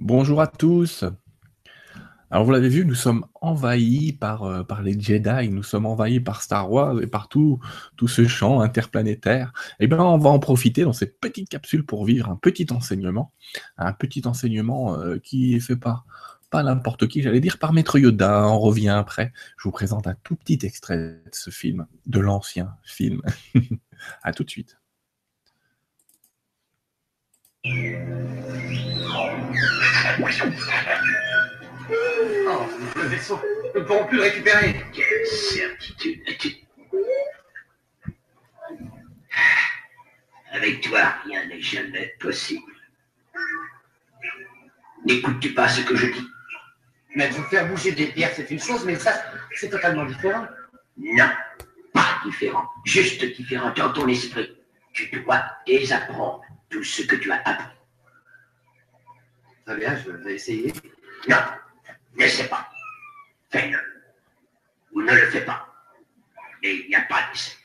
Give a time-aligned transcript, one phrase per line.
[0.00, 1.04] Bonjour à tous.
[2.30, 6.40] Alors vous l'avez vu, nous sommes envahis par, euh, les Jedi, nous sommes envahis par
[6.40, 7.60] Star Wars et par tout,
[7.98, 9.52] tout ce champ interplanétaire.
[9.78, 13.34] Eh bien, on va en profiter dans cette petite capsule pour vivre un petit enseignement,
[13.76, 16.06] un petit enseignement euh, qui est fait par
[16.48, 18.48] pas n'importe qui, j'allais dire par Maître Yoda.
[18.48, 19.34] On revient après.
[19.58, 23.20] Je vous présente un tout petit extrait de ce film, de l'ancien film.
[24.22, 24.78] à tout de suite.
[32.48, 33.40] Oh, le vaisseau.
[33.74, 34.84] Nous ne pourrons plus le récupérer.
[34.92, 36.56] Quelle certitude as-tu?
[40.52, 42.72] Avec toi, rien n'est jamais possible.
[45.04, 46.26] N'écoutes-tu pas ce que je dis?
[47.14, 49.22] Mais vous faire bouger des pierres, c'est une chose, mais ça,
[49.54, 50.46] c'est totalement différent.
[50.96, 51.30] Non,
[51.92, 52.68] pas différent.
[52.84, 54.56] Juste différent dans ton esprit.
[54.92, 57.79] Tu dois désapprendre tout ce que tu as appris.
[59.64, 60.72] Très bien, je vais essayer.
[61.28, 61.36] Non,
[62.18, 62.68] ne sais pas.
[63.50, 63.78] Fais-le.
[64.92, 65.66] Ou ne le fais pas.
[66.62, 67.56] Et il n'y a pas d'essai.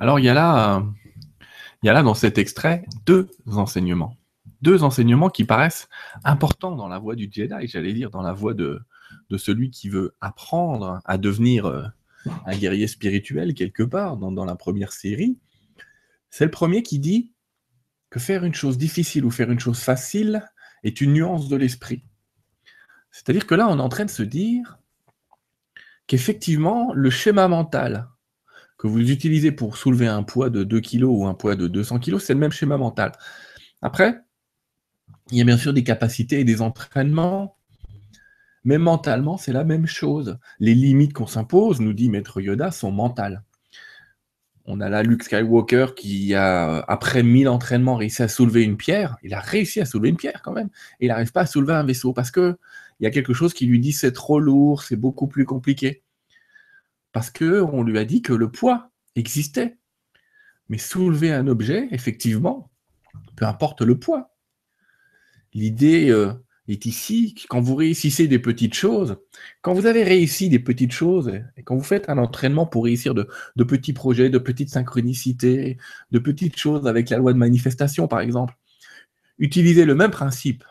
[0.00, 0.84] Alors il y a là,
[1.82, 4.16] il y a là dans cet extrait deux enseignements.
[4.62, 5.88] Deux enseignements qui paraissent
[6.24, 8.80] importants dans la voie du Jedi, j'allais dire dans la voie de,
[9.30, 11.84] de celui qui veut apprendre à devenir euh,
[12.46, 15.38] un guerrier spirituel quelque part dans, la première série.
[16.30, 17.32] C'est le premier qui dit
[18.10, 20.44] que faire une chose difficile ou faire une chose facile
[20.82, 22.04] est une nuance de l'esprit.
[23.10, 24.78] C'est-à-dire que là, on est en train de se dire
[26.06, 28.08] qu'effectivement, le schéma mental
[28.78, 31.98] que vous utilisez pour soulever un poids de 2 kg ou un poids de 200
[31.98, 33.12] kg, c'est le même schéma mental.
[33.82, 34.20] Après,
[35.30, 37.57] il y a bien sûr des capacités et des entraînements,
[38.68, 40.38] mais mentalement, c'est la même chose.
[40.60, 43.42] Les limites qu'on s'impose, nous dit Maître Yoda, sont mentales.
[44.66, 49.16] On a là Luke Skywalker qui a, après 1000 entraînements, réussi à soulever une pierre.
[49.22, 50.68] Il a réussi à soulever une pierre quand même.
[51.00, 52.58] Et il n'arrive pas à soulever un vaisseau parce que
[53.00, 56.02] il y a quelque chose qui lui dit c'est trop lourd, c'est beaucoup plus compliqué.
[57.12, 59.78] Parce que on lui a dit que le poids existait.
[60.68, 62.70] Mais soulever un objet, effectivement,
[63.34, 64.36] peu importe le poids.
[65.54, 66.34] L'idée euh,
[66.72, 69.16] est ici, quand vous réussissez des petites choses,
[69.62, 73.14] quand vous avez réussi des petites choses, et quand vous faites un entraînement pour réussir
[73.14, 75.78] de, de petits projets, de petites synchronicités,
[76.10, 78.54] de petites choses avec la loi de manifestation, par exemple,
[79.38, 80.64] utilisez le même principe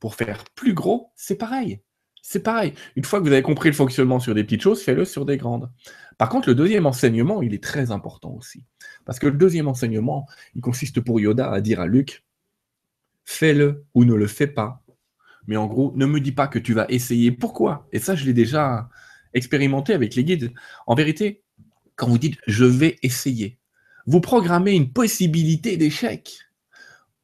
[0.00, 1.80] pour faire plus gros, c'est pareil.
[2.22, 2.74] C'est pareil.
[2.94, 5.38] Une fois que vous avez compris le fonctionnement sur des petites choses, faites-le sur des
[5.38, 5.70] grandes.
[6.18, 8.64] Par contre, le deuxième enseignement, il est très important aussi.
[9.06, 12.24] Parce que le deuxième enseignement, il consiste pour Yoda à dire à Luc,
[13.24, 14.82] fais-le ou ne le fais pas.
[15.48, 17.32] Mais en gros, ne me dis pas que tu vas essayer.
[17.32, 17.88] Pourquoi?
[17.90, 18.88] Et ça, je l'ai déjà
[19.34, 20.52] expérimenté avec les guides.
[20.86, 21.42] En vérité,
[21.96, 23.58] quand vous dites je vais essayer,
[24.06, 26.38] vous programmez une possibilité d'échec.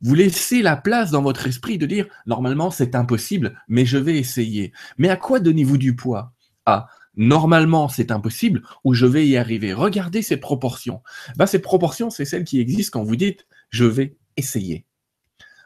[0.01, 4.19] Vous laissez la place dans votre esprit de dire normalement c'est impossible, mais je vais
[4.19, 4.73] essayer.
[4.99, 6.33] Mais à quoi donnez-vous du poids?
[6.67, 9.73] À normalement c'est impossible ou je vais y arriver?
[9.75, 11.03] Regardez ces proportions.
[11.37, 14.87] Ben, ces proportions, c'est celles qui existent quand vous dites je vais essayer.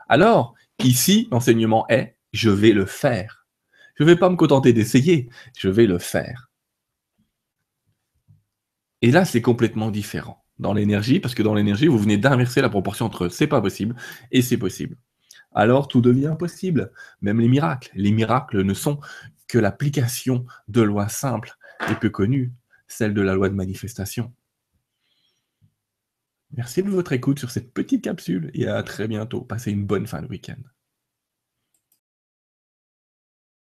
[0.09, 3.47] Alors, ici, l'enseignement est je vais le faire.
[3.97, 5.29] Je ne vais pas me contenter d'essayer,
[5.59, 6.51] je vais le faire.
[9.03, 12.69] Et là, c'est complètement différent dans l'énergie, parce que dans l'énergie, vous venez d'inverser la
[12.69, 13.97] proportion entre c'est pas possible
[14.31, 14.97] et c'est possible.
[15.53, 17.91] Alors tout devient possible, même les miracles.
[17.95, 19.01] Les miracles ne sont
[19.49, 21.57] que l'application de lois simples
[21.91, 22.53] et peu connues,
[22.87, 24.33] celle de la loi de manifestation.
[26.57, 29.41] Merci de votre écoute sur cette petite capsule et à très bientôt.
[29.41, 30.63] Passez une bonne fin de week-end.